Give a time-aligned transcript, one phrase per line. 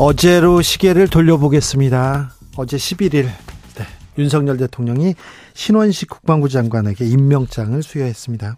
[0.00, 2.32] 어제로 시계를 돌려보겠습니다.
[2.56, 3.84] 어제 11일 네,
[4.16, 5.14] 윤석열 대통령이
[5.52, 8.56] 신원식 국방부 장관에게 임명장을 수여했습니다.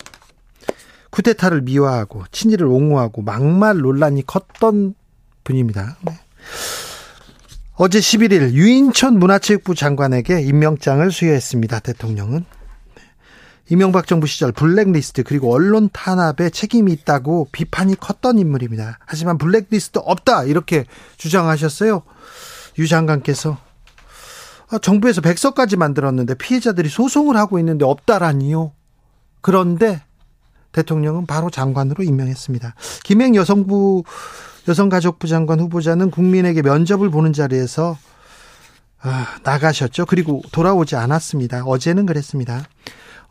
[1.11, 4.95] 쿠데타를 미화하고 친일을 옹호하고 막말 논란이 컸던
[5.43, 5.97] 분입니다.
[6.03, 6.13] 네.
[7.75, 11.81] 어제 11일 유인천 문화체육부 장관에게 임명장을 수여했습니다.
[11.81, 12.45] 대통령은
[13.71, 18.99] 이명박 정부 시절 블랙리스트 그리고 언론 탄압에 책임이 있다고 비판이 컸던 인물입니다.
[19.07, 20.85] 하지만 블랙리스트 없다 이렇게
[21.17, 22.03] 주장하셨어요.
[22.79, 23.59] 유 장관께서
[24.71, 28.73] 아, 정부에서 백서까지 만들었는데 피해자들이 소송을 하고 있는데 없다라니요.
[29.41, 30.03] 그런데
[30.73, 32.75] 대통령은 바로 장관으로 임명했습니다.
[33.05, 34.05] 김행 여성부
[34.69, 37.99] 여성가족부 장관 후보자는 국민에게 면접을 보는 자리에서
[39.03, 40.07] 아, 나가셨죠.
[40.07, 41.65] 그리고 돌아오지 않았습니다.
[41.65, 42.65] 어제는 그랬습니다.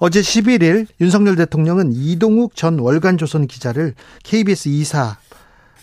[0.03, 5.19] 어제 11일 윤석열 대통령은 이동욱 전 월간조선 기자를 KBS 이사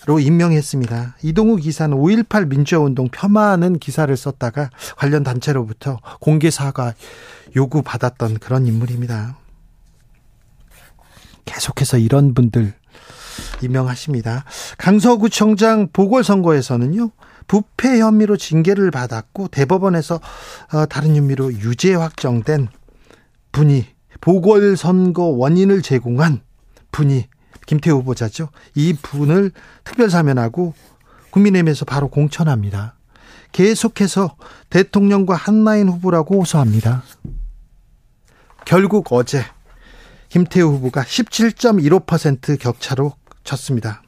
[0.07, 1.17] 로 임명했습니다.
[1.23, 6.95] 이동욱 기사는 5.18 민주화운동 폄하하는 기사를 썼다가 관련 단체로부터 공개 사과
[7.55, 9.37] 요구받았던 그런 인물입니다.
[11.45, 12.75] 계속해서 이런 분들
[13.63, 14.45] 임명하십니다.
[14.79, 17.11] 강서구청장 보궐선거에서는요.
[17.47, 20.21] 부패 혐의로 징계를 받았고 대법원에서
[20.73, 22.67] 어, 다른 혐의로 유죄 확정된
[23.53, 26.41] 분이 보궐선거 원인을 제공한
[26.93, 27.27] 분이
[27.67, 28.49] 김태우 후보자죠.
[28.75, 29.51] 이 분을
[29.85, 30.75] 특별 사면하고
[31.31, 32.95] 국민의힘에서 바로 공천합니다.
[33.53, 34.37] 계속해서
[34.71, 37.03] 대통령과 한라인 후보라고 호소합니다.
[38.65, 39.45] 결국 어제
[40.29, 43.13] 김태우 후보가 17.15% 격차로
[43.45, 44.03] 졌습니다.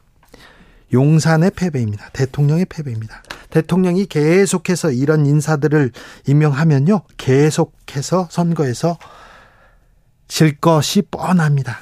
[0.93, 2.11] 용산의 패배입니다.
[2.13, 3.23] 대통령의 패배입니다.
[3.51, 5.93] 대통령이 계속해서 이런 인사들을
[6.27, 7.03] 임명하면요.
[7.17, 8.99] 계속해서 선거에서
[10.31, 11.81] 질 것이 뻔합니다.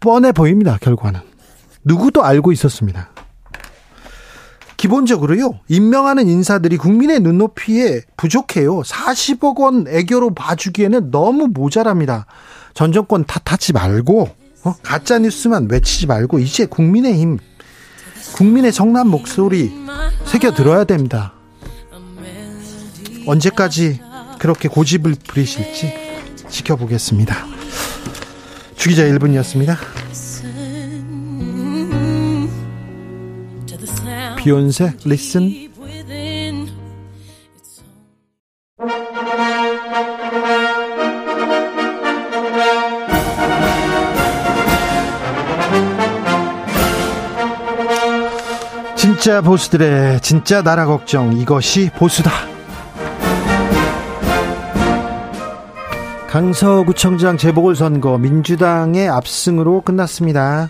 [0.00, 1.20] 뻔해 보입니다, 결과는.
[1.84, 3.10] 누구도 알고 있었습니다.
[4.76, 8.80] 기본적으로요, 임명하는 인사들이 국민의 눈높이에 부족해요.
[8.80, 12.26] 40억 원 애교로 봐주기에는 너무 모자랍니다.
[12.74, 14.28] 전 정권 탓하지 말고,
[14.64, 14.74] 어?
[14.82, 17.38] 가짜뉴스만 외치지 말고, 이제 국민의 힘,
[18.34, 19.72] 국민의 성난 목소리
[20.26, 21.37] 새겨 들어야 됩니다.
[23.28, 24.00] 언제까지
[24.38, 25.92] 그렇게 고집을 부리실지
[26.48, 27.36] 지켜보겠습니다.
[28.74, 29.76] 주기자 1분이었습니다.
[34.38, 35.68] 비욘세 리슨
[48.96, 52.47] 진짜 보수들의 진짜 나라 걱정 이것이 보수다.
[56.28, 60.68] 강서구청장 재보궐선거 민주당의 압승으로 끝났습니다.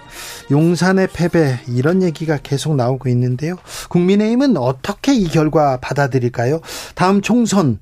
[0.52, 3.56] 용산의 패배 이런 얘기가 계속 나오고 있는데요.
[3.88, 6.60] 국민의힘은 어떻게 이 결과 받아들일까요?
[6.94, 7.80] 다음 총선을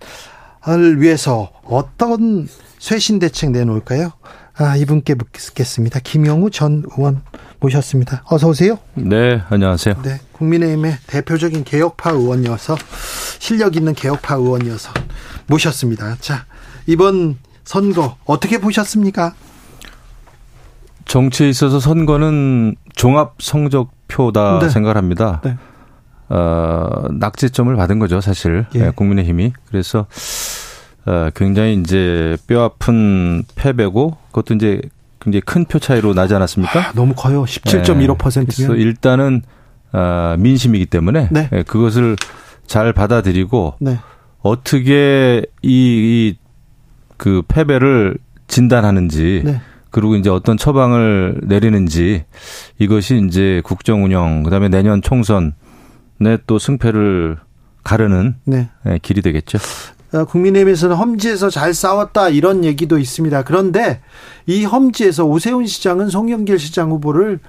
[1.02, 2.48] 위해서 어떤
[2.78, 4.10] 쇄신 대책 내놓을까요?
[4.56, 6.00] 아, 이분께 묻겠습니다.
[6.00, 7.20] 김영우 전 의원
[7.60, 8.22] 모셨습니다.
[8.24, 8.78] 어서 오세요.
[8.94, 9.96] 네, 안녕하세요.
[10.02, 12.74] 네, 국민의힘의 대표적인 개혁파 의원이어서
[13.38, 14.94] 실력 있는 개혁파 의원이어서
[15.46, 16.16] 모셨습니다.
[16.20, 16.46] 자,
[16.86, 19.34] 이번 선거 어떻게 보셨습니까?
[21.04, 24.68] 정치에 있어서 선거는 종합 성적표다 네.
[24.70, 25.40] 생각합니다.
[25.44, 25.56] 네.
[26.28, 28.66] 어, 낙제점을 받은 거죠, 사실.
[28.74, 28.78] 예.
[28.78, 29.52] 네, 국민의힘이.
[29.68, 30.06] 그래서
[31.06, 34.80] 어, 굉장히 이제 뼈 아픈 패배고 그것도 이제
[35.20, 36.78] 굉장히 큰 표 차이로 나지 않았습니까?
[36.80, 37.44] 아, 너무 커요.
[37.44, 38.46] 17.15%면.
[38.46, 39.42] 그래서 일단은
[39.92, 41.48] 어, 민심이기 때문에 네.
[41.50, 42.16] 네, 그것을
[42.66, 43.98] 잘 받아들이고 네.
[44.40, 45.68] 어떻게 이,
[46.34, 46.36] 이
[47.16, 48.18] 그 패배를
[48.48, 49.60] 진단하는지 네.
[49.90, 52.24] 그리고 이제 어떤 처방을 내리는지
[52.78, 55.52] 이것이 이제 국정 운영 그다음에 내년 총선에
[56.46, 57.38] 또 승패를
[57.82, 58.68] 가르는 네.
[58.84, 59.58] 네 길이 되겠죠.
[60.12, 63.42] 어, 국민의힘에서는 험지에서 잘 싸웠다 이런 얘기도 있습니다.
[63.42, 64.00] 그런데
[64.46, 67.40] 이 험지에서 오세훈 시장은 송영길 시장 후보를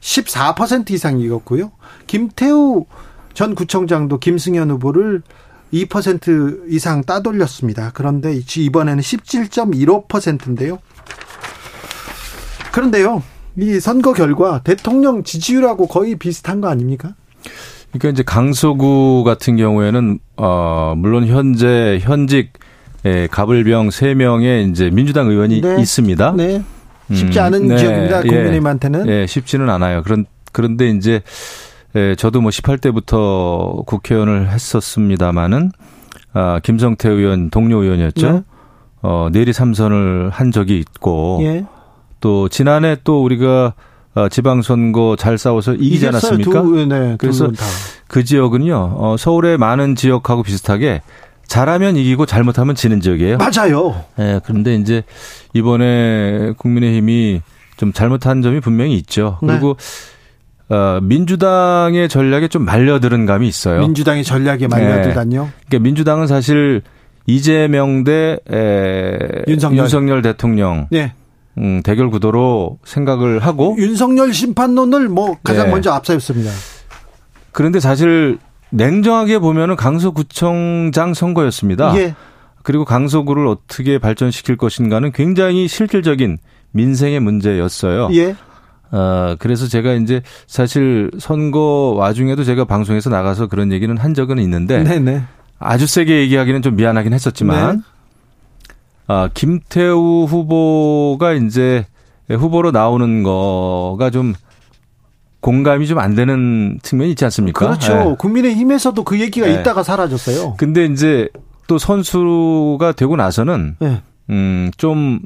[0.00, 1.72] 14% 이상 이겼고요.
[2.06, 2.86] 김태우
[3.34, 5.22] 전 구청장도 김승현 후보를
[5.84, 7.90] 2% 이상 따돌렸습니다.
[7.94, 10.78] 그런데 이번에는 17.15%인데요.
[12.72, 13.22] 그런데요.
[13.58, 17.14] 이 선거 결과 대통령 지지율하고 거의 비슷한 거 아닙니까?
[17.90, 22.52] 그러니까 이제 강서구 같은 경우에는 어 물론 현재 현직
[23.06, 25.80] 예, 가불병 3명의 이제 민주당 의원이 네.
[25.80, 26.34] 있습니다.
[26.36, 26.62] 네.
[27.12, 27.78] 쉽지 않은 음, 네.
[27.78, 28.24] 지역입니다.
[28.24, 28.28] 예.
[28.28, 29.08] 국민의힘한테는.
[29.08, 30.02] 예, 쉽지는 않아요.
[30.02, 31.22] 그런 그런데 이제
[31.96, 35.72] 예, 저도 뭐 18대부터 국회의원을 했었습니다마는
[36.34, 38.32] 아, 김성태 의원 동료 의원이었죠.
[38.32, 38.42] 네.
[39.02, 41.64] 어, 내리 삼선을 한 적이 있고 예.
[42.20, 43.74] 또 지난해 또 우리가
[44.14, 46.62] 어, 지방선거 잘 싸워서 이기지 않았습니까?
[46.62, 47.50] 두, 네, 그래서
[48.08, 51.02] 그 지역은요, 어, 서울의 많은 지역하고 비슷하게
[51.46, 53.38] 잘하면 이기고 잘못하면 지는 지역이에요.
[53.38, 54.04] 맞아요.
[54.18, 55.02] 예, 네, 그런데 이제
[55.54, 57.42] 이번에 국민의힘이
[57.76, 59.38] 좀 잘못한 점이 분명히 있죠.
[59.42, 59.48] 네.
[59.48, 59.76] 그리고
[60.68, 63.80] 어, 민주당의 전략에 좀 말려드는 감이 있어요.
[63.80, 65.44] 민주당의 전략에 말려들다뇨?
[65.44, 65.50] 네.
[65.68, 66.82] 그러니까 민주당은 사실
[67.26, 69.18] 이재명 대 에,
[69.48, 69.84] 윤석열.
[69.84, 71.12] 윤석열 대통령 네.
[71.58, 75.70] 음, 대결 구도로 생각을 하고 윤석열 심판론을 뭐 가장 네.
[75.70, 76.50] 먼저 앞세웠습니다.
[77.52, 78.38] 그런데 사실
[78.70, 81.96] 냉정하게 보면은 강서구청장 선거였습니다.
[81.96, 82.14] 예.
[82.62, 86.38] 그리고 강서구를 어떻게 발전시킬 것인가는 굉장히 실질적인
[86.72, 88.08] 민생의 문제였어요.
[88.12, 88.34] 예.
[88.92, 94.82] 어, 그래서 제가 이제 사실 선거 와중에도 제가 방송에서 나가서 그런 얘기는 한 적은 있는데
[94.84, 95.22] 네네.
[95.58, 97.82] 아주 세게 얘기하기는 좀 미안하긴 했었지만 네.
[99.08, 101.86] 아, 김태우 후보가 이제
[102.28, 104.34] 후보로 나오는 거가 좀
[105.40, 107.66] 공감이 좀 안 되는 측면이 있지 않습니까?
[107.66, 107.94] 그렇죠.
[107.94, 108.14] 네.
[108.18, 109.54] 국민의힘에서도 그 얘기가 네.
[109.60, 110.54] 있다가 사라졌어요.
[110.58, 111.28] 근데 이제
[111.68, 114.02] 또 선수가 되고 나서는 네.
[114.30, 115.20] 음 좀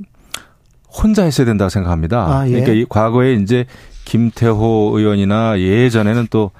[0.92, 2.26] 혼자 했어야 된다고 생각합니다.
[2.26, 2.50] 아, 예.
[2.50, 3.66] 그러니까 이 과거에 이제
[4.04, 6.50] 김태호 의원이나 예전에는 또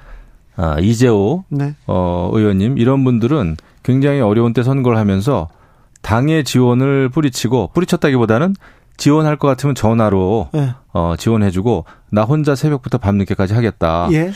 [0.55, 1.75] 아, 이재호 네.
[1.87, 5.49] 어, 의원님 이런 분들은 굉장히 어려운 때 선거를 하면서
[6.01, 8.55] 당의 지원을 뿌리치고 뿌리쳤다기보다는
[8.97, 10.73] 지원할 것 같으면 전화로 네.
[10.93, 14.07] 어, 지원해주고 나 혼자 새벽부터 밤늦게까지 하겠다.
[14.11, 14.31] 예.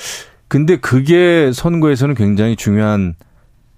[0.48, 3.16] 근데 그게 선거에서는 굉장히 중요한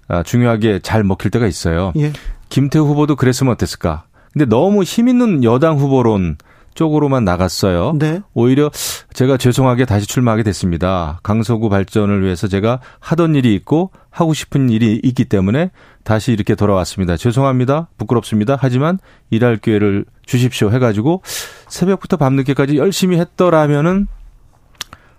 [0.08, 1.92] 아, 중요하게 잘 먹힐 때가 있어요.
[1.98, 2.14] 예.
[2.50, 4.06] 김태우 후보도 그랬으면 어땠을까?
[4.34, 6.38] 근데 너무 힘 있는 여당 후보론
[6.78, 7.94] 쪽으로만 나갔어요.
[7.98, 8.22] 네.
[8.34, 8.70] 오히려
[9.14, 11.20] 제가 죄송하게 다시 출마하게 됐습니다.
[11.24, 15.72] 강서구 발전을 위해서 제가 하던 일이 있고 하고 싶은 일이 있기 때문에
[16.04, 17.18] 다시 이렇게 돌아왔습니다.
[17.18, 17.90] 죄송합니다.
[17.98, 18.58] 부끄럽습니다.
[18.60, 19.00] 하지만
[19.32, 21.24] 일할 기회를 주십시오 해가지고
[21.68, 24.08] 새벽부터 밤늦게까지 열심히 했더라면은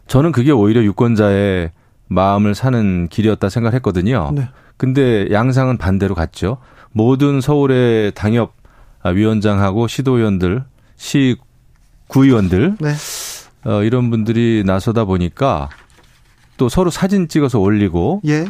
[0.07, 1.73] 저는 그게 오히려 유권자의
[2.07, 4.31] 마음을 사는 길이었다 생각했거든요.
[4.33, 4.49] 네.
[4.77, 6.59] 근데 양상은 반대로 갔죠.
[6.93, 8.55] 모든 서울의 당협
[9.05, 10.65] 위원장하고 시도위원들,
[10.97, 11.37] 시
[12.09, 12.95] 구의원들 네.
[13.65, 15.69] 어, 이런 분들이 나서다 보니까
[16.57, 18.47] 또 서로 사진 찍어서 올리고 예.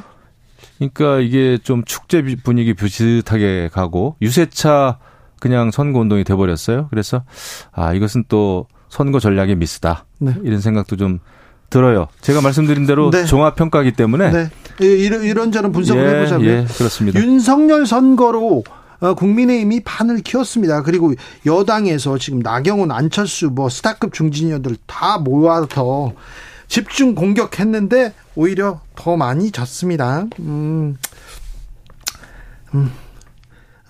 [0.79, 4.99] 그러니까 이게 좀 축제 분위기 비슷하게 가고 유세차
[5.41, 6.89] 그냥 선거 운동이 돼 버렸어요.
[6.91, 7.23] 그래서
[7.73, 10.07] 아 이것은 또 선거 전략의 미스다.
[10.19, 10.35] 네.
[10.43, 11.19] 이런 생각도 좀
[11.71, 12.09] 들어요.
[12.23, 13.25] 제가 말씀드린 대로 네.
[13.25, 14.51] 종합 평가기 때문에 네.
[14.81, 17.21] 이런 이런저런 분석을 예, 해보자면 예, 그렇습니다.
[17.21, 20.83] 윤석열 선거로 어, 국민의힘이 판을 키웠습니다.
[20.83, 21.15] 그리고
[21.47, 26.13] 여당에서 지금 나경원, 안철수, 뭐 스타급 중진위원들 다 모아서
[26.67, 30.27] 집중 공격했는데 오히려 더 많이 졌습니다.
[30.41, 30.97] 음,
[32.75, 32.93] 음.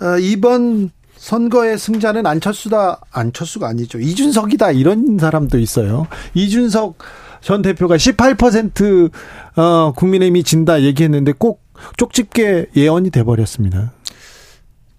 [0.01, 3.99] 어, 이번 선거의 승자는 안철수다, 안철수가 아니죠.
[3.99, 4.71] 이준석이다.
[4.71, 6.07] 이런 사람도 있어요.
[6.35, 6.99] 이준석
[7.41, 9.11] 전 대표가 18%
[9.57, 11.63] 어, 국민의힘이 진다 얘기했는데 꼭
[11.97, 13.93] 쪽집게 예언이 돼버렸습니다.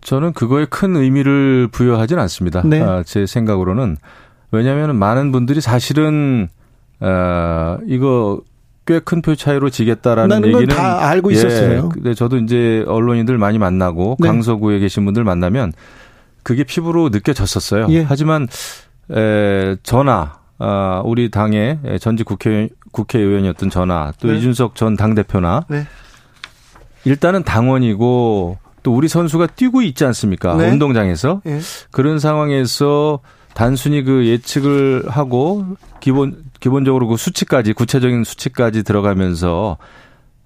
[0.01, 2.61] 저는 그거에 큰 의미를 부여하진 않습니다.
[2.65, 2.81] 네.
[2.81, 3.97] 아, 제 생각으로는
[4.51, 6.47] 왜냐하면 많은 분들이 사실은
[6.99, 8.41] 아, 이거
[8.85, 11.89] 꽤 큰 표 차이로 지겠다라는 얘기는 다 알고 있었어요.
[12.05, 14.27] 예, 저도 이제 언론인들 많이 만나고 네.
[14.27, 15.73] 강서구에 계신 분들 만나면
[16.41, 17.85] 그게 피부로 느껴졌었어요.
[17.91, 18.01] 예.
[18.01, 18.47] 하지만
[19.11, 24.37] 에, 전화 아, 우리 당의 전직 국회 국회의원이었던 전화 또 네.
[24.37, 25.85] 이준석 전 당대표나 네.
[27.05, 30.55] 일단은 당원이고 또 우리 선수가 뛰고 있지 않습니까?
[30.55, 30.69] 네.
[30.69, 31.41] 운동장에서.
[31.43, 31.59] 네.
[31.91, 33.19] 그런 상황에서
[33.53, 35.65] 단순히 그 예측을 하고
[35.99, 39.77] 기본 기본적으로 그 수치까지 구체적인 수치까지 들어가면서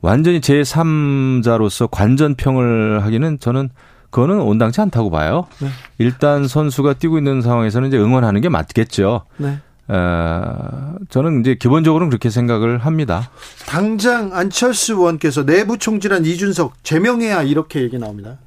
[0.02, 3.70] 완전히 제3자로서 관전평을 하기는 저는
[4.10, 5.48] 그거는 온당치 않다고 봐요.
[5.60, 5.70] 네.
[5.98, 9.26] 일단 선수가 뛰고 있는 상황에서는 이제 응원하는 게 맞겠죠.
[9.38, 9.60] 네.
[9.88, 13.30] 어, 저는 이제 기본적으로는 그렇게 생각을 합니다.
[13.68, 18.38] 당장 안철수 의원께서 내부 총질한 이준석 제명해야 이렇게 얘기 나옵니다.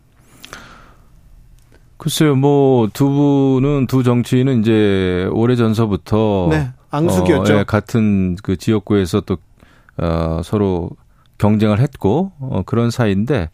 [1.99, 7.55] 글쎄요, 뭐 두 분은 두 정치인은 이제 오래 전서부터 네, 앙숙이었죠.
[7.55, 9.39] 어, 예, 같은 그 지역구에서 또
[9.99, 10.91] 어, 서로
[11.39, 13.51] 경쟁을 했고 어, 그런 사이인데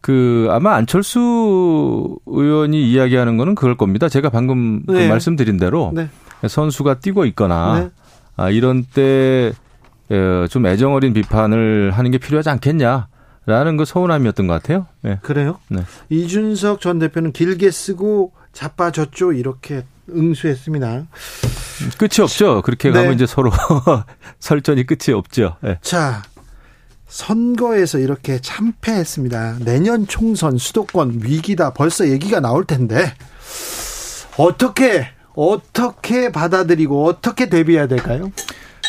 [0.00, 4.08] 그 아마 안철수 의원이 이야기하는 거는 그럴 겁니다.
[4.08, 5.04] 제가 방금 그 네.
[5.04, 5.90] 그 말씀드린 대로.
[5.94, 6.08] 네.
[6.46, 7.90] 선수가 뛰고 있거나 네.
[8.36, 9.52] 아, 이런 때
[10.48, 13.08] 좀 애정어린 비판을 하는 게 필요하지 않겠냐.
[13.46, 14.86] 라는 그 서운함이었던 것 같아요.
[15.00, 15.18] 네.
[15.22, 15.58] 그래요?
[15.68, 15.82] 네.
[16.10, 19.32] 이준석 전 대표는 길게 쓰고 자빠졌죠.
[19.32, 21.06] 이렇게 응수했습니다.
[21.96, 22.60] 끝이 없죠.
[22.60, 22.94] 그렇게 네.
[22.94, 23.50] 가면 이제 서로
[24.40, 25.56] 설전이 끝이 없죠.
[25.62, 25.78] 네.
[25.80, 26.22] 자,
[27.06, 29.60] 선거에서 이렇게 참패했습니다.
[29.64, 31.72] 내년 총선 수도권 위기다.
[31.72, 33.14] 벌써 얘기가 나올 텐데
[34.36, 35.06] 어떻게
[35.38, 38.32] 어떻게 받아들이고 어떻게 대비해야 될까요?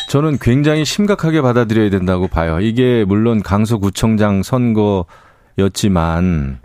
[0.08, 2.58] 저는 굉장히 심각하게 받아들여야 된다고 봐요.
[2.58, 6.58] 이게 물론 강서구청장 선거였지만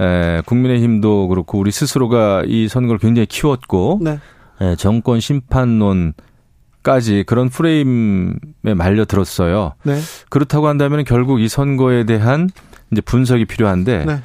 [0.00, 4.18] 에, 국민의힘도 그렇고 우리 스스로가 이 선거를 굉장히 키웠고 네.
[4.60, 9.72] 에, 정권 심판론까지 그런 프레임에 말려 들었어요.
[9.84, 9.98] 네.
[10.28, 12.50] 그렇다고 한다면 결국 이 선거에 대한
[12.92, 14.20] 이제 분석이 필요한데 네.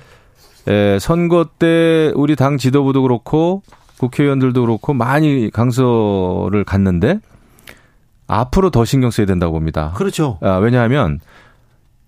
[0.68, 3.64] 에, 선거 때 우리 당 지도부도 그렇고
[4.06, 7.20] 국회의원들도 그렇고 많이 강서를 갔는데
[8.28, 9.94] 앞으로 더 신경 써야 된다고 봅니다.
[9.96, 10.40] 그렇죠.
[10.42, 11.20] 아, 왜냐하면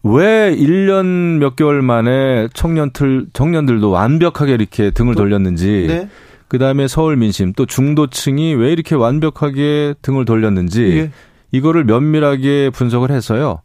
[0.03, 6.09] 왜 1년 몇 개월 만에 청년들 청년들도 완벽하게 이렇게 등을 돌렸는지 네.
[6.47, 11.11] 그 다음에 서울 민심 또 중도층이 왜 이렇게 완벽하게 등을 돌렸는지 예.
[11.51, 13.61] 이거를 면밀하게 분석을 해서요.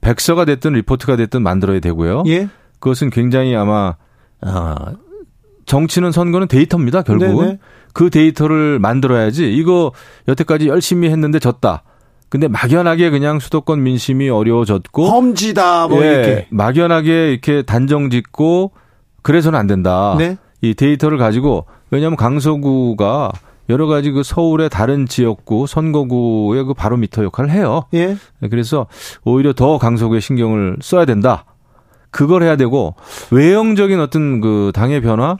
[0.00, 2.22] 백서가 됐든 리포트가 됐든 만들어야 되고요.
[2.26, 2.48] 예.
[2.78, 3.96] 그것은 굉장히 아마
[4.40, 4.92] 아,
[5.66, 7.02] 정치는 선거는 데이터입니다.
[7.02, 7.58] 결국은 네네.
[7.92, 9.92] 그 데이터를 만들어야지 이거
[10.28, 11.82] 여태까지 열심히 했는데 졌다.
[12.28, 18.72] 근데 막연하게 그냥 수도권 민심이 어려워졌고 험지다 뭐 예, 이렇게 막연하게 이렇게 단정 짓고
[19.22, 20.16] 그래서는 안 된다.
[20.18, 20.36] 네?
[20.60, 23.30] 이 데이터를 가지고 왜냐하면 강서구가
[23.68, 27.84] 여러 가지 그 서울의 다른 지역구 선거구의 그 바로미터 역할을 해요.
[27.94, 28.16] 예.
[28.50, 28.86] 그래서
[29.24, 31.44] 오히려 더 강서구에 신경을 써야 된다.
[32.10, 32.94] 그걸 해야 되고
[33.30, 35.36] 외형적인 어떤 그 당의 변화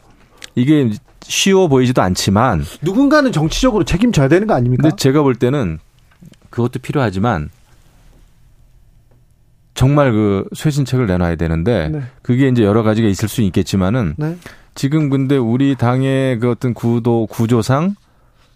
[0.57, 0.91] 이게
[1.23, 4.83] 쉬워 보이지도 않지만 누군가는 정치적으로 책임져야 되는 거 아닙니까?
[4.83, 5.79] 근데 제가 볼 때는
[6.51, 7.51] 그것도 필요하지만
[9.75, 12.01] 정말 그 쇄신책을 내놔야 되는데 네.
[12.23, 14.37] 그게 이제 여러 가지가 있을 수 있겠지만은 네.
[14.75, 17.95] 지금 근데 우리 당의 그 어떤 구도 구조상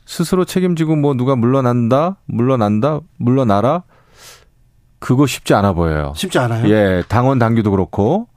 [0.06, 3.82] 스스로 책임지고 뭐 누가 물러난다 물러난다 물러나라
[4.98, 6.12] 그거 쉽지 않아 보여요.
[6.16, 6.68] 쉽지 않아요?
[6.70, 8.28] 예, 당원 당규도 그렇고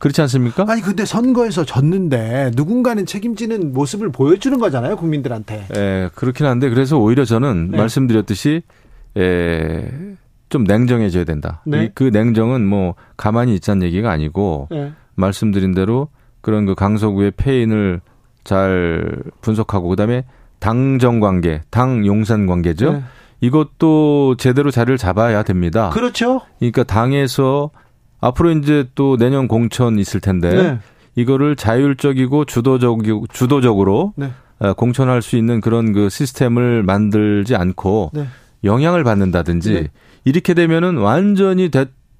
[0.00, 0.64] 그렇지 않습니까?
[0.66, 5.66] 아니 근데 선거에서 졌는데 누군가는 책임지는 모습을 보여주는 거잖아요 국민들한테.
[5.76, 7.76] 예, 그렇긴 한데 그래서 오히려 저는 네.
[7.76, 8.62] 말씀드렸듯이
[9.18, 9.90] 예,
[10.48, 11.62] 좀 냉정해져야 된다.
[11.66, 11.90] 네.
[11.94, 14.92] 그 냉정은 뭐 가만히 있자는 얘기가 아니고 네.
[15.16, 16.08] 말씀드린 대로
[16.40, 18.00] 그런 그 강서구의 폐인을
[18.42, 20.24] 잘 분석하고 그다음에
[20.60, 22.92] 당정 관계, 당 용산 관계죠.
[22.92, 23.02] 네.
[23.42, 25.90] 이것도 제대로 자리를 잡아야 됩니다.
[25.90, 26.40] 그렇죠.
[26.58, 27.70] 그러니까 당에서
[28.20, 30.78] 앞으로 이제 또 내년 공천 있을 텐데 네.
[31.14, 34.30] 이거를 자율적이고 주도적이고 주도적으로 네.
[34.58, 38.26] 어, 공천할 수 있는 그런 그 시스템을 만들지 않고 네.
[38.64, 39.88] 영향을 받는다든지 네.
[40.24, 41.70] 이렇게 되면은 완전히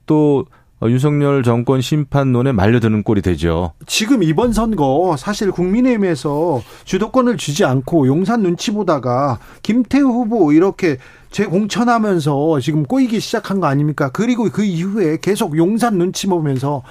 [0.06, 0.46] 또
[0.88, 3.72] 윤석열 정권 심판론에 말려드는 꼴이 되죠.
[3.86, 10.96] 지금 이번 선거 사실 국민의힘에서 주도권을 주지 않고 용산 눈치 보다가 김태우 후보 이렇게
[11.30, 14.10] 재공천하면서 지금 꼬이기 시작한 거 아닙니까?
[14.12, 16.82] 그리고 그 이후에 계속 용산 눈치 보면서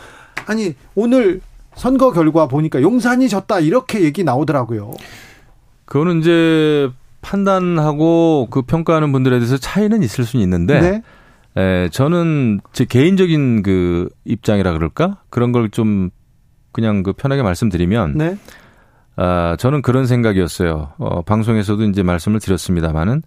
[0.46, 1.42] 아니 오늘
[1.76, 4.94] 선거 결과 보니까 용산이 졌다 이렇게 얘기 나오더라고요.
[5.86, 6.90] 그거는 이제
[7.22, 11.04] 판단하고 그 평가하는 분들에 대해서 차이는 있을 수는 있는데 네?
[11.60, 16.10] 에, 저는 제 개인적인 그 입장이라 그럴까 그런 걸 좀
[16.72, 18.38] 그냥 그 편하게 말씀드리면 네?
[19.16, 20.94] 아, 저는 그런 생각이었어요.
[20.98, 23.22] 어, 방송에서도 이제 말씀을 드렸습니다만은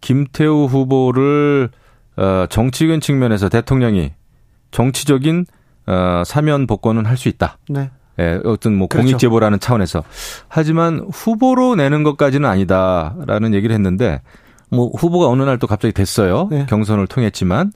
[0.00, 1.70] 김태우 후보를
[2.16, 4.12] 어, 정치적인 측면에서 대통령이
[4.70, 5.46] 정치적인
[5.86, 7.58] 어, 사면 복권은 할 수 있다.
[7.68, 7.90] 네.
[8.18, 9.06] 예, 어떤 뭐 그렇죠.
[9.06, 10.04] 공익 제보라는 차원에서
[10.48, 14.20] 하지만 후보로 내는 것까지는 아니다라는 얘기를 했는데
[14.72, 16.48] 뭐 후보가 어느 날 또 갑자기 됐어요.
[16.50, 16.66] 네.
[16.68, 17.72] 경선을 통했지만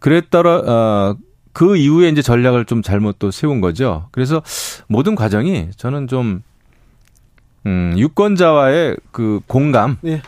[0.00, 1.16] 그랬더라 어,
[1.52, 4.08] 그 이후에 이제 전략을 좀 잘못 또 세운 거죠.
[4.10, 4.42] 그래서
[4.88, 6.42] 모든 과정이 저는 좀
[7.66, 10.20] 음, 유권자와의 그 공감 네.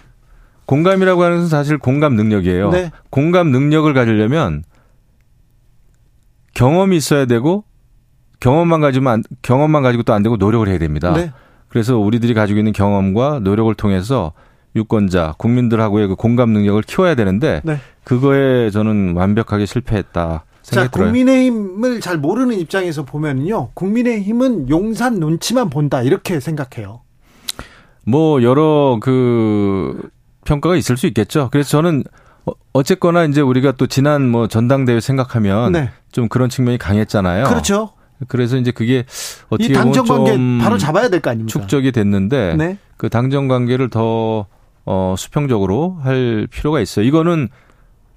[0.66, 2.70] 공감이라고 하는 것은 사실 공감 능력이에요.
[2.70, 2.90] 네.
[3.10, 4.62] 공감 능력을 가지려면
[6.54, 7.64] 경험이 있어야 되고
[8.40, 11.12] 경험만 가지면 안, 경험만 가지고 또 안 되고 노력을 해야 됩니다.
[11.12, 11.32] 네.
[11.68, 14.32] 그래서 우리들이 가지고 있는 경험과 노력을 통해서
[14.76, 17.78] 유권자, 국민들하고의 그 공감 능력을 키워야 되는데 네.
[18.04, 20.44] 그거에 저는 완벽하게 실패했다.
[20.62, 21.06] 자, 들어요.
[21.08, 23.70] 국민의힘을 잘 모르는 입장에서 보면요.
[23.74, 26.02] 국민의힘은 용산 눈치만 본다.
[26.02, 27.00] 이렇게 생각해요.
[28.04, 30.08] 뭐, 여러 그
[30.44, 31.48] 평가가 있을 수 있겠죠.
[31.50, 32.04] 그래서 저는
[32.44, 35.90] 어, 어쨌거나 이제 우리가 또 지난 뭐 전당대회 생각하면 네.
[36.12, 37.46] 좀 그런 측면이 강했잖아요.
[37.46, 37.90] 그렇죠.
[38.28, 39.04] 그래서 이제 그게
[39.50, 39.94] 어떻게 보면
[40.26, 41.50] 좀 바로 잡아야 될 거 아닙니까?
[41.60, 42.78] 축적이 됐는데 네.
[42.96, 44.46] 그 당정 관계를 더
[44.86, 47.04] 어, 수평적으로 할 필요가 있어요.
[47.04, 47.48] 이거는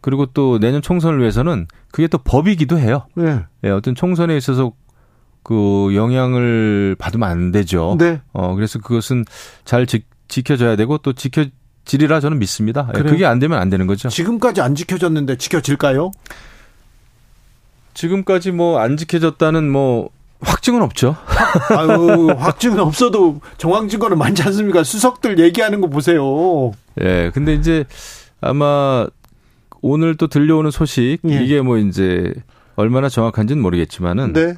[0.02, 3.08] 그리고 또 내년 총선을 위해서는 그게 또 법이기도 해요.
[3.16, 3.42] 네.
[3.66, 4.72] 예, 어떤 총선에 있어서
[5.44, 7.98] 그 영향을 받으면 안 되죠.
[8.00, 8.22] 네.
[8.32, 9.26] 어, 그래서 그것은
[9.66, 11.46] 잘 지, 지켜져야 되고 또 지켜
[11.86, 12.88] 지리라 저는 믿습니다.
[12.90, 13.12] 예, 그래요?
[13.12, 14.10] 그게 안 되면 안 되는 거죠.
[14.10, 16.12] 지금까지 안 지켜졌는데 지켜질까요?
[17.94, 20.10] 지금까지 뭐 안 지켜졌다는 뭐
[20.42, 21.16] 확증은 없죠.
[21.76, 24.84] 아유, 확증은 없어도 정황 증거는 많지 않습니까?
[24.84, 26.72] 수석들 얘기하는 거 보세요.
[27.02, 27.86] 예, 근데 이제
[28.42, 29.08] 아마
[29.82, 31.44] 오늘 또 들려오는 소식 예.
[31.44, 32.34] 이게 뭐 이제
[32.76, 34.54] 얼마나 정확한지는 모르겠지만은 네.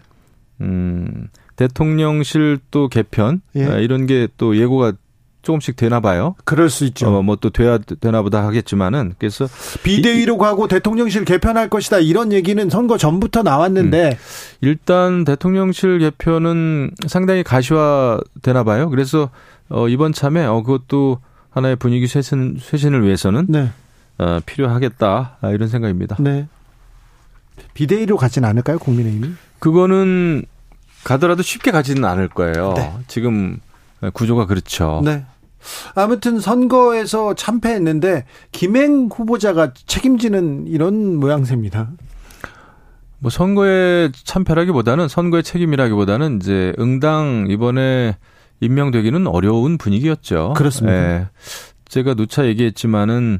[0.61, 3.65] 음, 대통령실 또 개편 예.
[3.65, 4.93] 아, 이런 게 또 예고가
[5.41, 6.35] 조금씩 되나 봐요.
[6.45, 7.07] 그럴 수 있죠.
[7.07, 9.47] 어, 뭐또 돼야 되나 보다 하겠지만은 그래서
[9.83, 14.17] 비대위로 이, 가고 대통령실 개편할 것이다 이런 얘기는 선거 전부터 나왔는데 음,
[14.61, 18.89] 일단 대통령실 개편은 상당히 가시화 되나 봐요.
[18.89, 19.29] 그래서
[19.69, 21.19] 어, 이번 참에 어, 그것도
[21.49, 23.71] 하나의 분위기 쇄신, 쇄신을 위해서는 네.
[24.17, 26.17] 어, 필요하겠다 아, 이런 생각입니다.
[26.19, 26.47] 네.
[27.73, 29.33] 비대위로 가진 않을까요, 국민의힘이?
[29.59, 30.43] 그거는
[31.03, 32.73] 가더라도 쉽게 가지는 않을 거예요.
[32.75, 32.93] 네.
[33.07, 33.59] 지금
[34.13, 35.01] 구조가 그렇죠.
[35.03, 35.25] 네.
[35.95, 41.89] 아무튼 선거에서 참패했는데 김행 후보자가 책임지는 이런 모양새입니다.
[43.19, 48.17] 뭐 선거에 참패라기보다는 선거의 책임이라기보다는 이제 응당 이번에
[48.61, 50.53] 임명되기는 어려운 분위기였죠.
[50.55, 50.97] 그렇습니다.
[50.97, 51.27] 예.
[51.87, 53.39] 제가 누차 얘기했지만은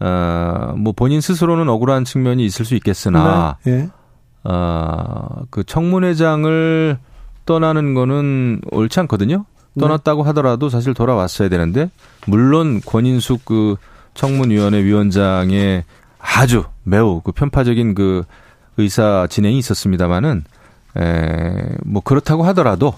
[0.00, 3.72] 어뭐 본인 스스로는 억울한 측면이 있을 수 있겠으나 네.
[3.72, 3.88] 예.
[4.42, 6.98] 어그 청문회장을
[7.46, 9.46] 떠나는 거는 옳지 않거든요.
[9.74, 9.80] 네.
[9.80, 11.90] 떠났다고 하더라도 사실 돌아왔어야 되는데
[12.26, 13.76] 물론 권인숙 그
[14.14, 15.84] 청문위원회 위원장의
[16.18, 18.24] 아주 매우 그 편파적인 그
[18.76, 20.44] 의사 진행이 있었습니다마는
[20.96, 22.94] 에뭐 그렇다고 하더라도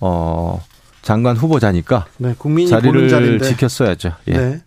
[0.00, 0.64] 어
[1.02, 4.12] 장관 후보자니까 네, 국민이 자리를 지켰어야죠.
[4.28, 4.32] 예.
[4.32, 4.62] 네.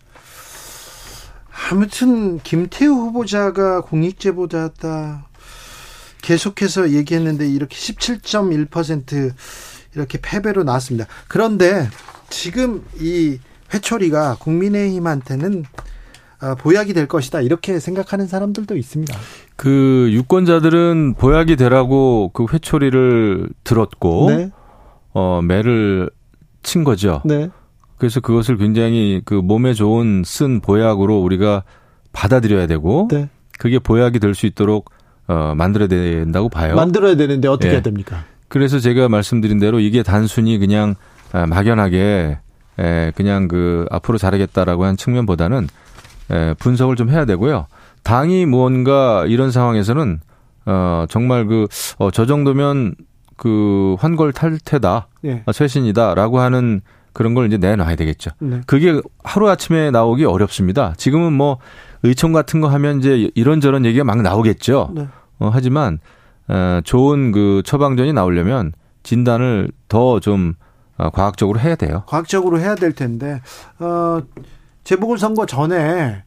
[1.69, 5.25] 아무튼 김태우 후보자가 공익제보자다
[6.21, 9.33] 계속해서 얘기했는데 이렇게 17.1%
[9.97, 11.07] 이렇게 패배로 나왔습니다.
[11.27, 11.89] 그런데
[12.29, 13.39] 지금 이
[13.73, 15.65] 회초리가 국민의힘한테는
[16.39, 19.17] 어, 보약이 될 것이다 이렇게 생각하는 사람들도 있습니다.
[19.55, 24.51] 그 유권자들은 보약이 되라고 그 회초리를 들었고 네.
[25.13, 26.11] 어 매를
[26.61, 27.23] 친 거죠.
[27.25, 27.49] 네.
[27.97, 31.63] 그래서 그것을 굉장히 그 몸에 좋은 쓴 보약으로 우리가
[32.13, 33.29] 받아들여야 되고 네.
[33.57, 34.91] 그게 보약이 될 수 있도록
[35.27, 36.75] 어 만들어야 된다고 봐요.
[36.75, 37.73] 만들어야 되는데 어떻게 예.
[37.73, 38.25] 해야 됩니까?
[38.47, 40.95] 그래서 제가 말씀드린 대로 이게 단순히 그냥
[41.33, 42.39] 아, 막연하게
[42.79, 45.67] 에, 그냥 그 앞으로 잘하겠다라고 한 측면보다는
[46.31, 47.67] 에, 분석을 좀 해야 되고요.
[48.03, 50.19] 당이 무언가 이런 상황에서는
[50.65, 52.95] 어 정말 그어저 정도면
[53.37, 55.43] 그 환골 탈퇴다, 예.
[55.45, 56.81] 어, 쇄신이다라고 하는
[57.13, 58.31] 그런 걸 이제 내놔야 되겠죠.
[58.39, 58.61] 네.
[58.65, 60.93] 그게 하루 아침에 나오기 어렵습니다.
[60.97, 61.57] 지금은 뭐
[62.03, 64.91] 의총 같은 거 하면 이제 이런저런 얘기가 막 나오겠죠.
[64.93, 65.07] 네.
[65.39, 65.99] 어, 하지만
[66.47, 70.53] 어, 좋은 그 처방전이 나오려면 진단을 더좀
[70.97, 72.03] 어, 과학적으로 해야 돼요.
[72.07, 73.41] 과학적으로 해야 될 텐데
[73.79, 74.21] 어,
[74.83, 76.23] 재보궐선거 전에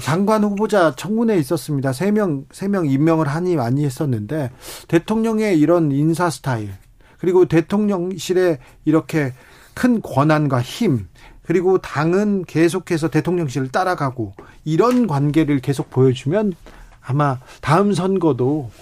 [0.00, 1.92] 장관 후보자 청문회 있었습니다.
[1.92, 4.50] 세 명, 세 명 임명을 하니 많이 했었는데,
[4.88, 6.72] 대통령의 이런 인사 스타일,
[7.18, 9.32] 그리고 대통령실에 이렇게
[9.72, 11.06] 큰 권한과 힘,
[11.44, 14.32] 그리고 당은 계속해서 대통령실을 따라가고,
[14.64, 16.54] 이런 관계를 계속 보여주면
[17.00, 18.72] 아마 다음 선거도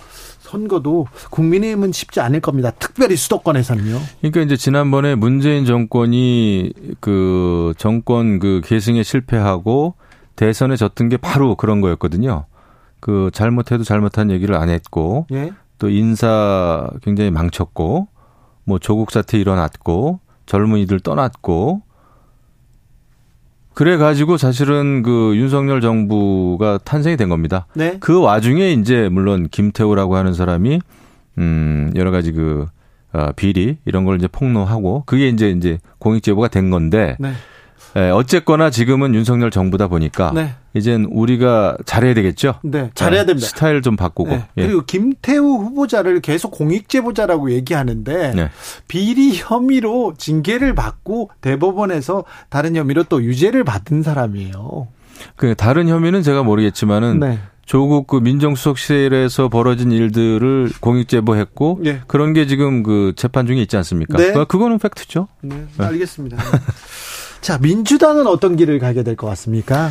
[0.53, 2.71] 선거도 국민의힘은 쉽지 않을 겁니다.
[2.79, 3.99] 특별히 수도권에서는요.
[4.21, 9.95] 그러니까 이제 지난번에 문재인 정권이 그 정권 그 계승에 실패하고
[10.37, 12.45] 대선에 졌던 게 바로 그런 거였거든요.
[13.01, 15.53] 그 잘못해도 잘못한 얘기를 안 했고 예?
[15.79, 18.09] 또 인사 굉장히 망쳤고
[18.65, 21.83] 뭐 조국 사태 일어났고 젊은이들 떠났고
[23.75, 27.67] 그래 가지고 사실은 그 윤석열 정부가 탄생이 된 겁니다.
[27.75, 27.97] 네.
[28.01, 30.81] 그 와중에 이제 물론 김태우라고 하는 사람이
[31.39, 32.67] 음 여러 가지 그
[33.13, 37.33] 어, 비리 이런 걸 이제 폭로하고 그게 이제 이제 공익 제보가 된 건데 네.
[37.97, 40.55] 예, 어쨌거나 지금은 윤석열 정부다 보니까 네.
[40.75, 42.55] 이젠 우리가 잘해야 되겠죠.
[42.62, 43.47] 네, 잘해야 예, 됩니다.
[43.47, 44.31] 스타일 좀 바꾸고.
[44.31, 44.47] 네.
[44.57, 44.66] 예.
[44.66, 48.51] 그리고 김태우 후보자를 계속 공익 제보자라고 얘기하는데 네.
[48.88, 54.88] 비리 혐의로 징계를 받고 대법원에서 다른 혐의로 또 유죄를 받은 사람이에요.
[55.37, 57.38] 그 다른 혐의는 제가 모르겠지만은 네.
[57.64, 62.01] 조국 그 민정수석실에서 벌어진 일들을 공익 제보했고 예.
[62.07, 64.18] 그런 게 지금 그 재판 중에 있지 않습니까?
[64.18, 64.33] 네.
[64.33, 65.29] 그거는 팩트죠.
[65.42, 66.38] 네, 알겠습니다.
[67.43, 69.91] 자, 민주당은 어떤 길을 가게 될 것 같습니까?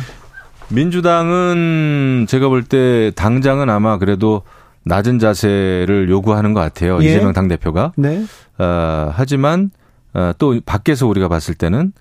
[0.68, 4.42] 민주당은 제가 볼 때 당장은 아마 그래도
[4.84, 6.98] 낮은 자세를 요구하는 것 같아요.
[7.02, 7.08] 예.
[7.08, 7.92] 이재명 당대표가.
[7.96, 8.24] 네.
[8.58, 9.70] 어, 하지만
[10.14, 11.92] 어, 또 밖에서 우리가 봤을 때는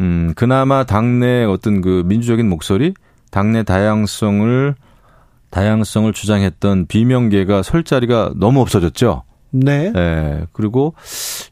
[0.00, 2.94] 음, 그나마 당내 어떤 그 민주적인 목소리,
[3.30, 4.74] 당내 다양성을
[5.50, 9.24] 다양성을 주장했던 비명계가 설 자리가 너무 없어졌죠.
[9.50, 9.92] 네.
[9.94, 10.46] 예.
[10.52, 10.94] 그리고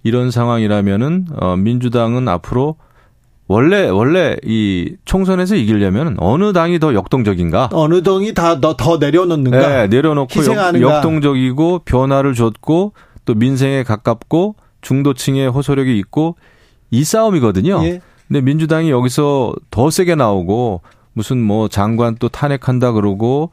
[0.03, 2.77] 이런 상황이라면은 어 민주당은 앞으로
[3.47, 7.71] 원래 원래 이 총선에서 이기려면 어느 당이 더 역동적인가?
[7.73, 9.59] 어느 당이 다더 내려놓는가?
[9.59, 16.37] 네, 내려놓고 역, 역동적이고 변화를 줬고 또 민생에 가깝고 중도층의 호소력이 있고
[16.91, 17.81] 이 싸움이거든요.
[17.85, 18.01] 예.
[18.29, 20.81] 근데 민주당이 여기서 더 세게 나오고
[21.13, 23.51] 무슨 뭐 장관 또 탄핵한다 그러고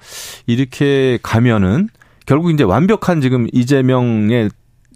[0.48, 1.90] 이렇게 가면은
[2.26, 4.50] 결국 이제 완벽한 지금 이재명의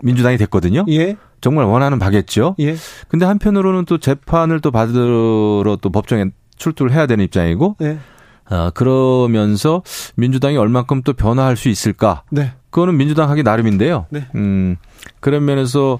[0.04, 0.86] 민주당이 됐거든요.
[0.90, 1.16] 예.
[1.46, 2.56] 정말 원하는 바겠죠.
[2.60, 2.76] 예.
[3.08, 7.76] 근데 한편으로는 또 재판을 또 받으러 또 법정에 출두를 해야 되는 입장이고.
[7.84, 8.00] 예.
[8.50, 9.84] 아, 그러면서
[10.16, 12.24] 민주당이 얼만큼 또 변화할 수 있을까?
[12.32, 12.54] 네.
[12.72, 14.08] 그거는 민주당 하기 나름인데요.
[14.10, 14.26] 네.
[14.34, 14.78] 음,
[15.20, 16.00] 그런 면에서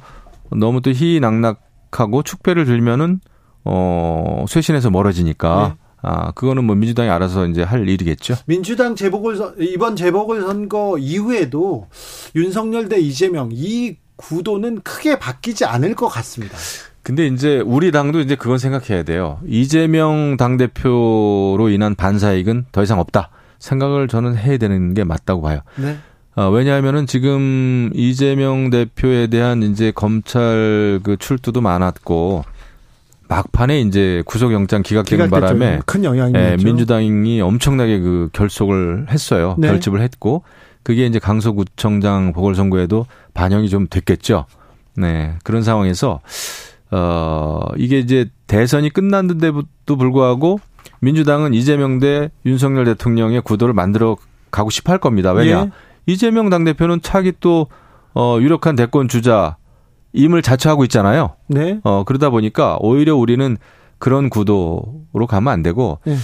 [0.50, 3.20] 너무 또 희낙낙하고 축배를 들면은
[3.66, 5.86] 어, 쇄신에서 멀어지니까 네.
[6.02, 8.34] 아, 그거는 뭐 민주당이 알아서 이제 할 일이겠죠.
[8.48, 11.88] 민주당 재보궐 이번 재보궐 선거 이후에도
[12.36, 16.58] 윤석열 대 이재명 이 구도는 크게 바뀌지 않을 것 같습니다.
[17.04, 19.40] 근데 이제 우리 당도 이제 그건 생각해야 돼요.
[19.46, 23.30] 이재명 당대표로 인한 반사익은 더 이상 없다.
[23.60, 25.60] 생각을 저는 해야 되는 게 맞다고 봐요.
[25.76, 25.98] 네.
[26.36, 32.44] 어, 왜냐하면은 지금 이재명 대표에 대한 이제 검찰 그 출두도 많았고
[33.28, 39.56] 막판에 이제 구속영장 기각되는 바람에 큰 영향이 예, 민주당이 엄청나게 그 결속을 했어요.
[39.58, 39.68] 네.
[39.70, 40.44] 결집을 했고
[40.86, 44.46] 그게 이제 강서구청장 보궐선거에도 반영이 좀 됐겠죠.
[44.96, 46.22] 네 그런 상황에서
[46.92, 50.60] 어 이게 이제 대선이 끝났는데도 불구하고
[51.02, 54.16] 민주당은 이재명 대 윤석열 대통령의 구도를 만들어
[54.52, 55.32] 가고 싶어 할 겁니다.
[55.32, 55.72] 왜냐 예.
[56.06, 57.66] 이재명 당대표는 차기 또
[58.14, 59.58] 어, 유력한 대권 주자
[60.14, 61.36] 임을 자처하고 있잖아요.
[61.48, 61.80] 네.
[61.84, 63.58] 어, 그러다 보니까 오히려 우리는
[63.98, 66.16] 그런 구도로 가면 안 되고 네.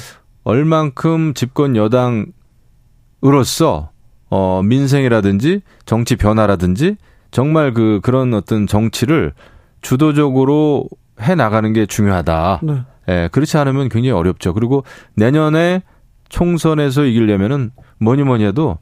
[0.43, 3.89] 얼만큼 집권 여당으로서
[4.31, 6.95] 어, 민생이라든지 정치 변화라든지
[7.29, 9.33] 정말 그 그런 어떤 정치를
[9.81, 10.85] 주도적으로
[11.21, 12.61] 해 나가는 게 중요하다.
[12.63, 12.81] 네.
[13.09, 14.53] 예, 그렇지 않으면 굉장히 어렵죠.
[14.53, 14.83] 그리고
[15.15, 15.83] 내년에
[16.29, 18.77] 총선에서 이기려면은 뭐니 뭐니 해도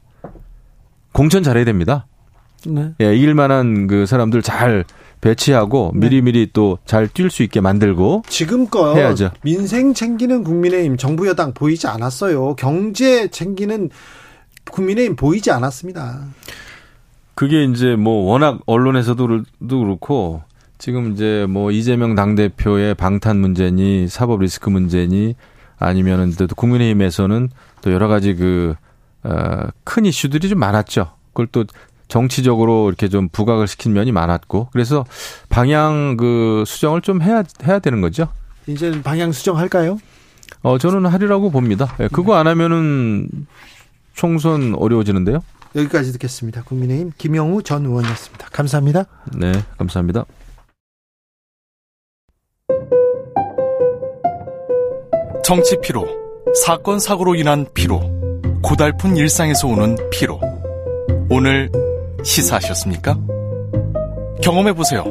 [1.12, 2.06] 공천 잘해야 됩니다.
[2.66, 2.92] 네.
[3.00, 4.84] 예, 이길 만한 그 사람들 잘
[5.20, 6.00] 배치하고 네.
[6.08, 9.30] 미리미리 또 잘 뛸 수 있게 만들고 지금껏 해야죠.
[9.42, 12.54] 민생 챙기는 국민의힘 정부 여당 보이지 않았어요.
[12.56, 13.90] 경제 챙기는
[14.70, 16.26] 국민의힘 보이지 않았습니다.
[17.34, 20.42] 그게 이제 뭐 워낙 언론에서도 그렇고
[20.78, 25.34] 지금 이제 뭐 이재명 당대표의 방탄 문제니 사법 리스크 문제니
[25.78, 27.48] 아니면은 또 국민의힘에서는
[27.82, 28.74] 또 여러 가지 그,
[29.22, 31.12] 어, 큰 이슈들이 좀 많았죠.
[31.28, 31.64] 그걸 또
[32.08, 35.06] 정치적으로 이렇게 좀 부각을 시킨 면이 많았고 그래서
[35.48, 38.28] 방향 그 수정을 좀 해야 해야 되는 거죠.
[38.66, 39.98] 이제 방향 수정할까요?
[40.62, 41.94] 어 저는 하리라고 봅니다.
[41.98, 43.28] 네, 그거 안 하면은
[44.20, 45.42] 총선 어려워지는데요.
[45.74, 46.62] 여기까지 듣겠습니다.
[46.64, 48.48] 국민의힘 김영우 전 의원이었습니다.
[48.52, 49.04] 감사합니다.
[49.38, 50.26] 네, 감사합니다.
[55.42, 56.06] 정치 피로,
[56.66, 57.98] 사건 사고로 인한 피로,
[58.62, 60.38] 고달픈 일상에서 오는 피로.
[61.30, 61.70] 오늘
[62.22, 63.16] 시사하셨습니까?
[64.42, 65.02] 경험해 보세요.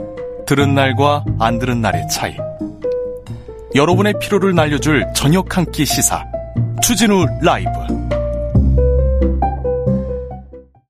[0.45, 2.37] 들은 날과 안 들은 날의 차이.
[3.73, 6.23] 여러분의 피로를 날려줄 저녁 한 끼 시사.
[6.83, 7.69] 추진우 라이브.